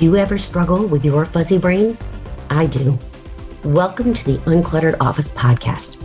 [0.00, 1.98] You ever struggle with your fuzzy brain?
[2.48, 2.98] I do.
[3.64, 5.98] Welcome to the Uncluttered Office podcast.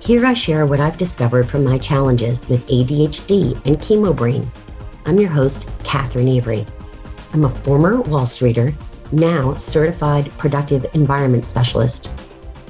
[0.00, 4.48] Here I share what I've discovered from my challenges with ADHD and chemo brain.
[5.06, 6.64] I'm your host, Catherine Avery.
[7.32, 8.72] I'm a former Wall Streeter,
[9.10, 12.12] now certified productive environment specialist,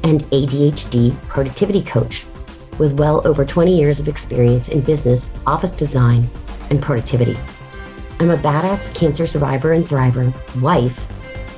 [0.05, 2.25] and ADHD productivity coach
[2.79, 6.27] with well over 20 years of experience in business, office design,
[6.71, 7.37] and productivity.
[8.21, 11.09] I'm a badass cancer survivor and thriver, wife,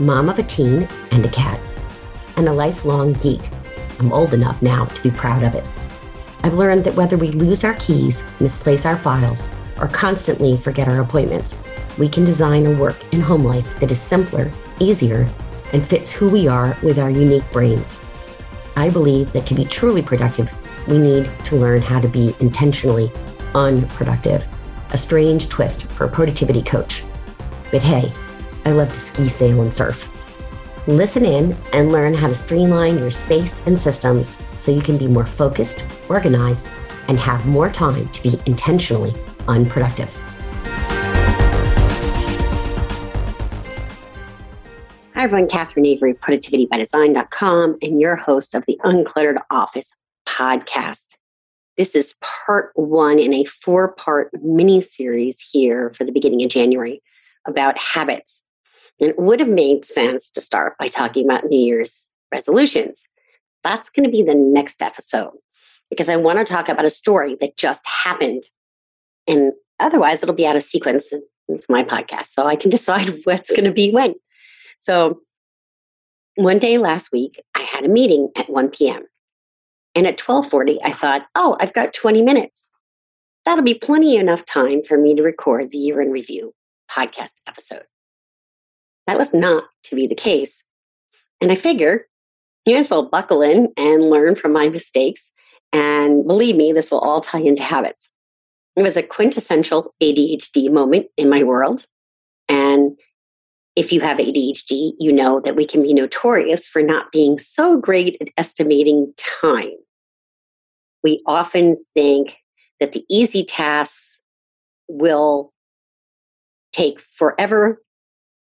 [0.01, 1.61] mom of a teen and a cat,
[2.37, 3.43] and a lifelong geek.
[3.99, 5.65] I'm old enough now to be proud of it.
[6.43, 11.01] I've learned that whether we lose our keys, misplace our files, or constantly forget our
[11.01, 11.57] appointments,
[11.99, 15.29] we can design a work and home life that is simpler, easier,
[15.73, 17.99] and fits who we are with our unique brains.
[18.77, 20.53] I believe that to be truly productive,
[20.89, 23.11] we need to learn how to be intentionally
[23.55, 24.47] unproductive,
[24.95, 27.03] a strange twist for a productivity coach.
[27.71, 28.11] But hey,
[28.65, 30.09] I love to ski, sail, and surf.
[30.87, 35.09] Listen in and learn how to streamline your space and systems so you can be
[35.09, 36.71] more focused, organized,
[37.09, 39.15] and have more time to be intentionally
[39.49, 40.15] unproductive.
[45.15, 45.49] Hi, everyone.
[45.49, 49.91] Catherine Avery, productivitybydesign.com, and your host of the Uncluttered Office
[50.27, 51.14] podcast.
[51.77, 56.51] This is part one in a four part mini series here for the beginning of
[56.51, 57.03] January
[57.47, 58.45] about habits.
[59.01, 63.03] And it would have made sense to start by talking about New Year's resolutions.
[63.65, 65.33] That's going to be the next episode
[65.91, 68.45] because I want to talk about a story that just happened.
[69.27, 71.13] And otherwise, it'll be out of sequence.
[71.49, 74.15] It's my podcast, so I can decide what's going to be when.
[74.79, 75.21] So,
[76.37, 79.05] one day last week, I had a meeting at 1 p.m.
[79.95, 82.71] And at 1240, I thought, oh, I've got 20 minutes.
[83.45, 86.53] That'll be plenty enough time for me to record the year in review
[86.91, 87.85] podcast episode.
[89.07, 90.65] That was not to be the case.
[91.41, 92.07] And I figure
[92.65, 95.31] you as well buckle in and learn from my mistakes.
[95.73, 98.09] And believe me, this will all tie into habits.
[98.77, 101.85] It was a quintessential ADHD moment in my world.
[102.49, 102.99] And
[103.77, 107.77] if you have ADHD, you know that we can be notorious for not being so
[107.77, 109.73] great at estimating time
[111.05, 112.39] we often think
[112.81, 114.21] that the easy tasks
[114.89, 115.53] will
[116.73, 117.81] take forever.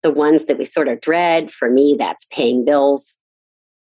[0.04, 3.14] The ones that we sort of dread, for me, that's paying bills.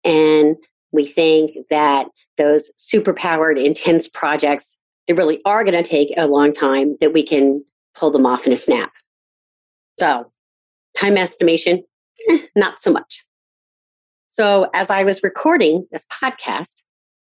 [0.03, 0.57] And
[0.91, 4.77] we think that those superpowered, intense projects,
[5.07, 7.63] they really are going to take a long time, that we can
[7.95, 8.91] pull them off in a snap.
[9.97, 10.31] So,
[10.97, 11.83] time estimation,
[12.55, 13.25] not so much.
[14.29, 16.81] So, as I was recording this podcast,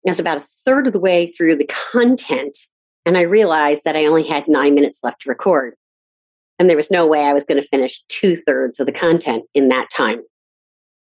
[0.07, 2.57] I was about a third of the way through the content,
[3.07, 5.75] and I realized that I only had nine minutes left to record.
[6.59, 9.45] And there was no way I was going to finish two thirds of the content
[9.55, 10.23] in that time.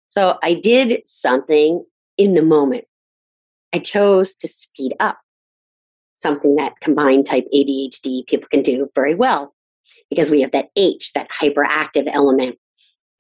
[0.10, 1.86] So I did something
[2.18, 2.86] in the moment.
[3.74, 5.20] I chose to speed up,
[6.16, 9.54] something that combined type ADHD people can do very well
[10.10, 12.58] because we have that H, that hyperactive element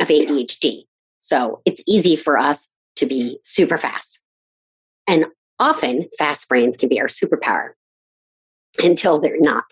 [0.02, 0.84] of ADHD.
[1.20, 4.20] So it's easy for us to be super fast.
[5.08, 5.26] And
[5.62, 7.70] Often, fast brains can be our superpower
[8.80, 9.64] until they're not.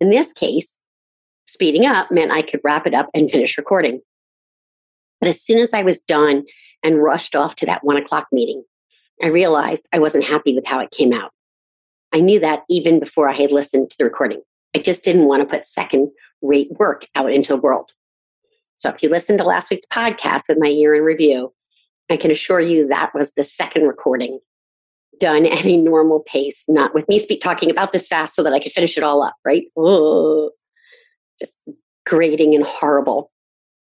[0.00, 0.80] In this case,
[1.44, 4.00] speeding up meant I could wrap it up and finish recording.
[5.20, 6.42] But as soon as I was done
[6.82, 8.64] and rushed off to that one o'clock meeting,
[9.22, 11.30] I realized I wasn't happy with how it came out.
[12.12, 14.42] I knew that even before I had listened to the recording.
[14.74, 16.10] I just didn't want to put second
[16.42, 17.92] rate work out into the world.
[18.74, 21.54] So if you listened to last week's podcast with my year in review,
[22.10, 24.40] I can assure you that was the second recording
[25.20, 28.52] done at a normal pace, not with me speak talking about this fast so that
[28.52, 29.66] I could finish it all up, right?
[31.38, 31.68] just
[32.06, 33.30] grating and horrible.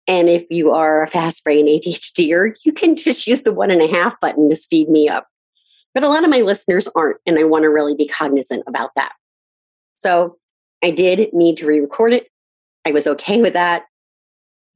[0.07, 3.83] And if you are a fast brain ADHDer, you can just use the one and
[3.83, 5.27] a half button to speed me up.
[5.95, 8.91] But a lot of my listeners aren't, and I want to really be cognizant about
[8.97, 9.13] that.
[9.97, 10.37] So
[10.83, 12.29] I did need to re record it.
[12.87, 13.85] I was okay with that.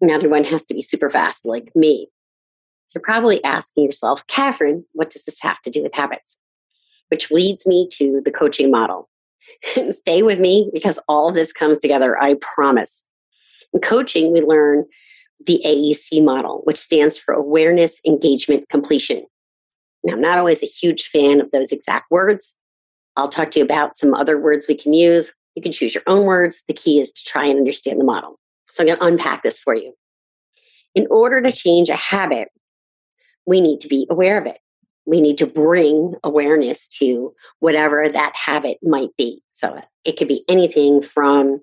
[0.01, 2.09] Not everyone has to be super fast like me.
[2.95, 6.37] You're probably asking yourself, Catherine, what does this have to do with habits?
[7.11, 9.09] Which leads me to the coaching model.
[9.91, 13.05] Stay with me because all of this comes together, I promise.
[13.73, 14.85] In coaching, we learn
[15.47, 19.25] the AEC model, which stands for Awareness, Engagement, Completion.
[20.03, 22.55] Now, I'm not always a huge fan of those exact words.
[23.17, 25.33] I'll talk to you about some other words we can use.
[25.55, 26.63] You can choose your own words.
[26.67, 28.39] The key is to try and understand the model.
[28.71, 29.95] So I'm going to unpack this for you.
[30.95, 32.49] In order to change a habit,
[33.47, 34.59] we need to be aware of it
[35.07, 39.43] we need to bring awareness to whatever that habit might be.
[39.51, 41.61] So it could be anything from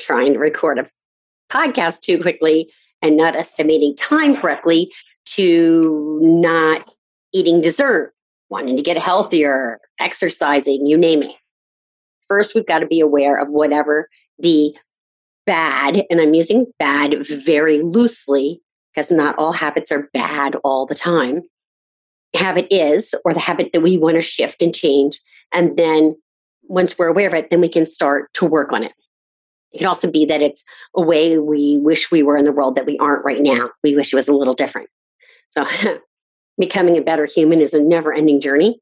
[0.00, 0.88] trying to record a
[1.50, 2.70] podcast too quickly
[3.02, 4.92] and not estimating time correctly
[5.26, 6.90] to not
[7.32, 8.14] eating dessert,
[8.48, 11.32] wanting to get healthier, exercising, you name it.
[12.26, 14.08] First, we've got to be aware of whatever
[14.38, 14.74] the
[15.46, 18.62] bad, and I'm using bad very loosely
[18.94, 21.42] because not all habits are bad all the time.
[22.34, 25.20] Habit is, or the habit that we want to shift and change.
[25.52, 26.16] And then
[26.64, 28.92] once we're aware of it, then we can start to work on it.
[29.72, 30.62] It can also be that it's
[30.96, 33.70] a way we wish we were in the world that we aren't right now.
[33.82, 34.88] We wish it was a little different.
[35.50, 35.64] So,
[36.58, 38.78] becoming a better human is a never ending journey.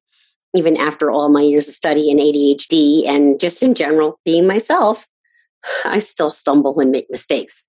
[0.54, 5.06] Even after all my years of study in ADHD and just in general being myself,
[5.84, 7.64] I still stumble and make mistakes.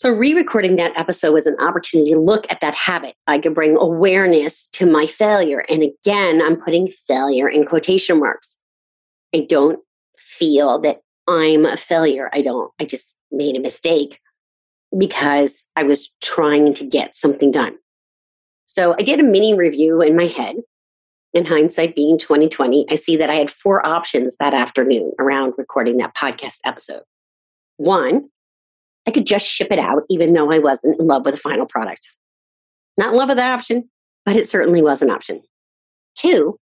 [0.00, 3.16] So, re recording that episode was an opportunity to look at that habit.
[3.26, 5.62] I could bring awareness to my failure.
[5.68, 8.56] And again, I'm putting failure in quotation marks.
[9.34, 9.78] I don't
[10.16, 12.30] feel that I'm a failure.
[12.32, 14.20] I don't, I just made a mistake
[14.96, 17.76] because I was trying to get something done.
[18.64, 20.56] So I did a mini review in my head.
[21.34, 25.98] In hindsight, being 2020, I see that I had four options that afternoon around recording
[25.98, 27.02] that podcast episode.
[27.76, 28.30] One,
[29.10, 31.66] I could just ship it out, even though I wasn't in love with the final
[31.66, 32.08] product.
[32.96, 33.90] Not in love with that option,
[34.24, 35.42] but it certainly was an option.
[36.14, 36.60] Two,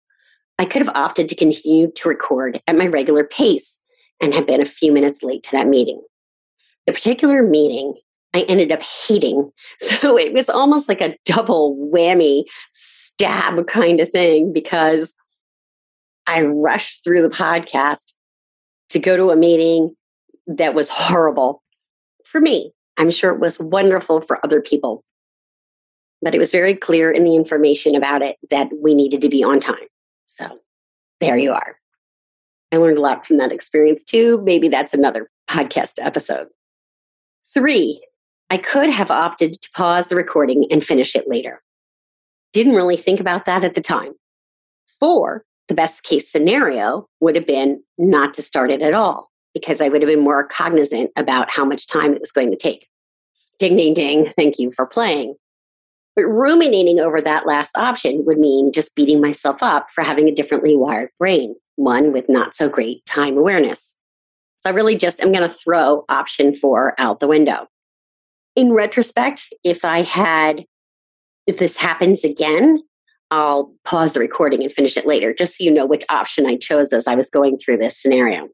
[0.59, 3.79] I could have opted to continue to record at my regular pace
[4.19, 6.01] and have been a few minutes late to that meeting.
[6.87, 7.93] The particular meeting
[8.33, 9.51] I ended up hating.
[9.79, 15.15] So it was almost like a double whammy stab kind of thing because
[16.27, 18.15] I rushed through the podcast
[18.89, 19.95] to go to a meeting
[20.47, 21.63] that was horrible
[22.29, 22.73] for me.
[22.97, 25.05] I'm sure it was wonderful for other people.
[26.21, 29.43] But it was very clear in the information about it that we needed to be
[29.43, 29.87] on time.
[30.27, 30.59] So
[31.21, 31.79] there you are.
[32.73, 34.41] I learned a lot from that experience too.
[34.43, 36.49] Maybe that's another podcast episode.
[37.55, 38.03] Three,
[38.51, 41.63] I could have opted to pause the recording and finish it later.
[42.53, 44.13] Didn't really think about that at the time.
[45.01, 49.28] Four, the best case scenario would have been not to start it at all
[49.61, 52.57] because I would have been more cognizant about how much time it was going to
[52.57, 52.89] take.
[53.59, 54.25] Ding, ding, ding.
[54.25, 55.35] Thank you for playing.
[56.15, 60.35] But ruminating over that last option would mean just beating myself up for having a
[60.35, 63.95] differently wired brain, one with not so great time awareness.
[64.59, 67.69] So I really just am going to throw option four out the window.
[68.57, 70.65] In retrospect, if I had,
[71.47, 72.83] if this happens again,
[73.31, 76.57] I'll pause the recording and finish it later, just so you know which option I
[76.57, 78.49] chose as I was going through this scenario.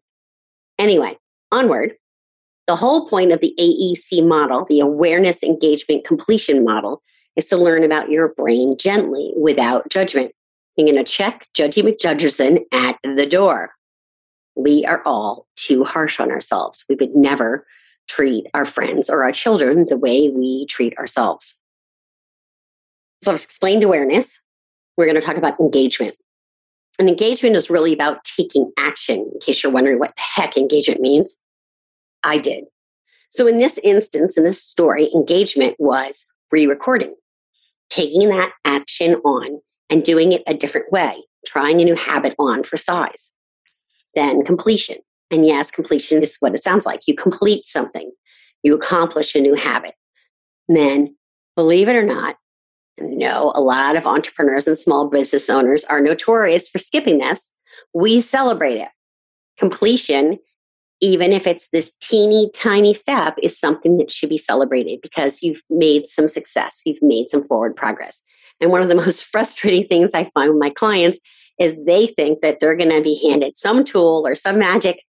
[0.79, 1.17] Anyway,
[1.53, 1.95] onward.
[2.67, 7.03] The whole point of the AEC model, the awareness engagement completion model,
[7.37, 10.33] is to learn about your brain gently without judgment.
[10.77, 13.75] You're going to check Judgy McJudgerson at the door.
[14.57, 16.85] We are all too harsh on ourselves.
[16.89, 17.67] We would never
[18.09, 21.55] treat our friends or our children the way we treat ourselves.
[23.23, 24.41] So I've explained awareness.
[24.97, 26.17] We're going to talk about engagement.
[26.99, 31.01] And engagement is really about taking action, in case you're wondering what the heck engagement
[31.01, 31.37] means.
[32.23, 32.65] I did.
[33.31, 37.15] So in this instance, in this story, engagement was re recording
[37.91, 39.61] taking that action on
[39.91, 43.31] and doing it a different way, trying a new habit on for size.
[44.15, 44.97] Then completion.
[45.31, 47.03] And yes, completion is what it sounds like.
[47.07, 48.11] You complete something,
[48.63, 49.95] you accomplish a new habit.
[50.69, 51.17] And then,
[51.57, 52.37] believe it or not,
[53.01, 57.53] no, a lot of entrepreneurs and small business owners are notorious for skipping this.
[57.93, 58.89] We celebrate it.
[59.59, 60.39] Completion
[61.01, 65.63] even if it's this teeny tiny step, is something that should be celebrated because you've
[65.69, 68.23] made some success, you've made some forward progress.
[68.61, 71.21] And one of the most frustrating things I find with my clients
[71.61, 75.05] is they think that they're going to be handed some tool or some magic,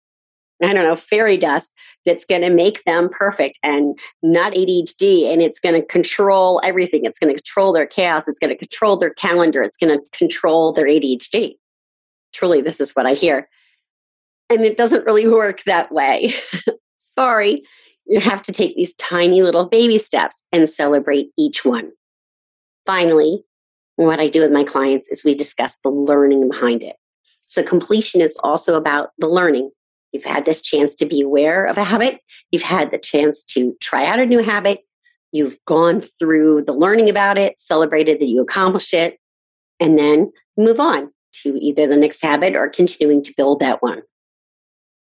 [0.64, 1.72] I don't know, fairy dust
[2.04, 5.32] that's going to make them perfect and not ADHD.
[5.32, 7.04] And it's going to control everything.
[7.04, 8.28] It's going to control their chaos.
[8.28, 9.62] It's going to control their calendar.
[9.62, 11.56] It's going to control their ADHD.
[12.32, 13.48] Truly, this is what I hear.
[14.50, 16.32] And it doesn't really work that way.
[16.98, 17.62] Sorry.
[18.06, 21.92] You have to take these tiny little baby steps and celebrate each one.
[22.84, 23.44] Finally,
[23.96, 26.96] what I do with my clients is we discuss the learning behind it.
[27.46, 29.70] So, completion is also about the learning.
[30.12, 33.76] You've had this chance to be aware of a habit, you've had the chance to
[33.80, 34.80] try out a new habit,
[35.32, 39.18] you've gone through the learning about it, celebrated that you accomplished it,
[39.80, 41.10] and then move on
[41.42, 44.02] to either the next habit or continuing to build that one.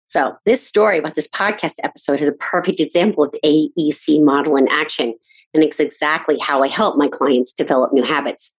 [0.07, 4.57] So, this story about this podcast episode is a perfect example of the AEC model
[4.57, 5.15] in action.
[5.53, 8.50] And it's exactly how I help my clients develop new habits.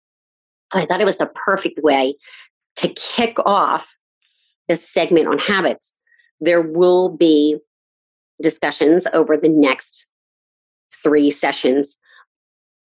[0.73, 2.15] I thought it was the perfect way
[2.77, 3.95] to kick off
[4.67, 5.95] this segment on habits.
[6.41, 7.57] There will be
[8.41, 10.07] discussions over the next
[11.03, 11.97] three sessions,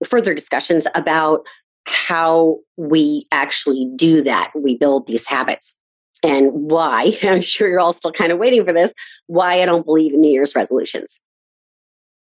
[0.04, 1.46] further discussions about
[1.86, 4.50] how we actually do that.
[4.54, 5.74] We build these habits
[6.22, 7.16] and why.
[7.22, 8.94] I'm sure you're all still kind of waiting for this.
[9.26, 11.20] Why I don't believe in New Year's resolutions.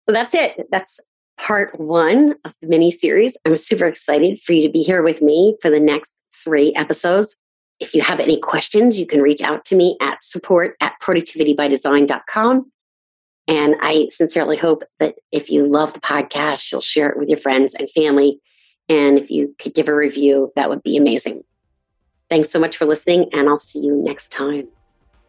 [0.06, 0.68] So that's it.
[0.72, 1.00] That's
[1.38, 3.38] part one of the mini series.
[3.46, 7.36] I'm super excited for you to be here with me for the next three episodes.
[7.80, 12.72] If you have any questions, you can reach out to me at support at productivitybydesign.com.
[13.48, 17.38] And I sincerely hope that if you love the podcast, you'll share it with your
[17.38, 18.40] friends and family.
[18.90, 21.44] And if you could give a review, that would be amazing.
[22.30, 24.68] Thanks so much for listening, and I'll see you next time,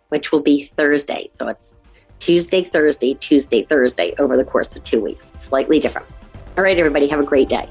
[0.09, 1.29] which will be Thursday.
[1.35, 1.75] So it's
[2.21, 5.27] Tuesday, Thursday, Tuesday, Thursday over the course of two weeks.
[5.27, 6.07] Slightly different.
[6.57, 7.69] All right, everybody, have a great day.